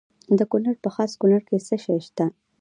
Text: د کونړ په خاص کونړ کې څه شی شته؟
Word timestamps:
د 0.37 0.39
کونړ 0.51 0.75
په 0.83 0.89
خاص 0.95 1.11
کونړ 1.21 1.39
کې 1.47 1.57
څه 1.67 1.75
شی 1.83 1.97
شته؟ 2.07 2.25